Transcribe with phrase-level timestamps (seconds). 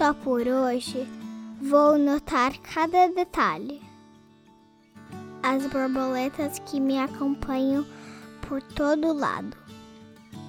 [0.00, 1.06] Só por hoje
[1.60, 3.82] vou notar cada detalhe.
[5.42, 7.84] As borboletas que me acompanham
[8.48, 9.54] por todo lado.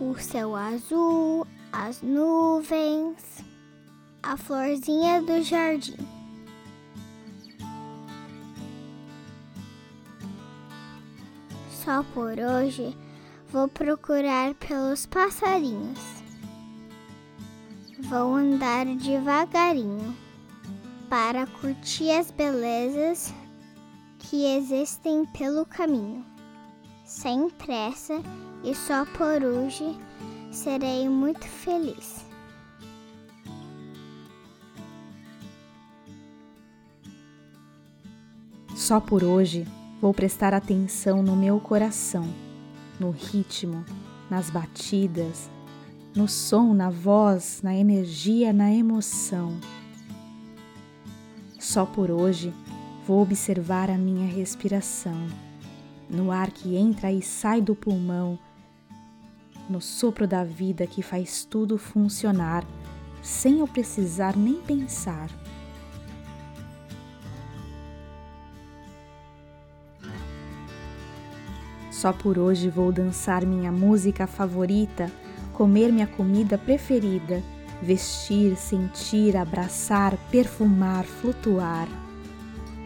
[0.00, 3.44] O céu azul, as nuvens,
[4.20, 5.94] a florzinha do jardim.
[11.70, 12.98] Só por hoje
[13.52, 16.25] vou procurar pelos passarinhos.
[18.08, 20.16] Vou andar devagarinho
[21.08, 23.34] para curtir as belezas
[24.20, 26.24] que existem pelo caminho.
[27.04, 28.22] Sem pressa
[28.62, 29.98] e só por hoje
[30.52, 32.24] serei muito feliz.
[38.76, 39.66] Só por hoje
[40.00, 42.24] vou prestar atenção no meu coração,
[43.00, 43.84] no ritmo,
[44.30, 45.50] nas batidas,
[46.16, 49.60] no som, na voz, na energia, na emoção.
[51.60, 52.54] Só por hoje
[53.06, 55.28] vou observar a minha respiração,
[56.08, 58.38] no ar que entra e sai do pulmão,
[59.68, 62.64] no sopro da vida que faz tudo funcionar,
[63.22, 65.28] sem eu precisar nem pensar.
[71.90, 75.10] Só por hoje vou dançar minha música favorita,
[75.56, 77.42] comer minha comida preferida,
[77.80, 81.88] vestir, sentir, abraçar, perfumar, flutuar.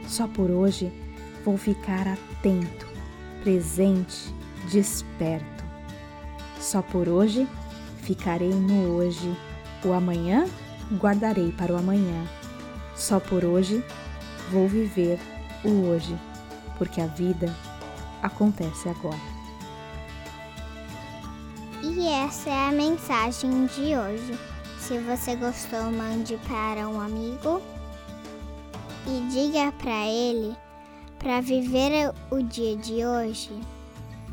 [0.06, 0.92] Só por hoje
[1.44, 2.86] vou ficar atento,
[3.42, 4.32] presente,
[4.70, 5.64] desperto.
[6.60, 7.46] Só por hoje
[8.02, 9.36] ficarei no hoje.
[9.84, 10.46] O amanhã
[10.92, 12.24] guardarei para o amanhã.
[12.94, 13.82] Só por hoje
[14.52, 15.18] vou viver
[15.64, 16.16] o hoje,
[16.78, 17.52] porque a vida
[18.22, 19.39] acontece agora.
[21.82, 24.38] E essa é a mensagem de hoje.
[24.78, 27.62] Se você gostou, mande para um amigo
[29.06, 30.54] e diga para ele
[31.18, 33.50] para viver o dia de hoje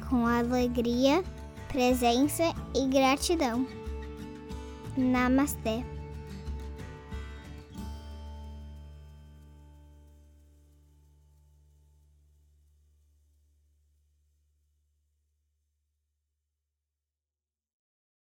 [0.10, 1.24] com alegria,
[1.68, 3.66] presença e gratidão.
[4.98, 5.84] Namastê.